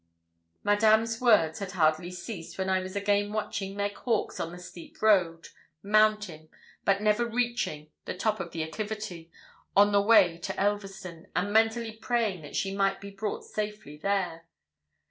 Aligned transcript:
Madame's 0.63 1.21
words 1.21 1.59
had 1.59 1.73
hardly 1.73 2.09
ceased, 2.09 2.57
when 2.57 2.71
I 2.71 2.79
was 2.79 2.95
again 2.95 3.31
watching 3.31 3.75
Meg 3.77 3.93
Hawkes 3.97 4.39
on 4.39 4.51
the 4.51 4.57
steep 4.57 4.99
road, 4.99 5.49
mounting, 5.83 6.49
but 6.83 7.03
never 7.03 7.23
reaching, 7.23 7.91
the 8.05 8.17
top 8.17 8.39
of 8.39 8.49
the 8.51 8.63
acclivity, 8.63 9.29
on 9.77 9.91
the 9.91 10.01
way 10.01 10.39
to 10.39 10.53
Elverston, 10.59 11.27
and 11.35 11.53
mentally 11.53 11.91
praying 11.91 12.41
that 12.41 12.55
she 12.55 12.75
might 12.75 12.99
be 12.99 13.11
brought 13.11 13.43
safely 13.45 13.95
there. 13.95 14.47